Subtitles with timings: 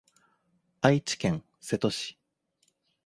[0.81, 2.17] 愛知県瀬戸市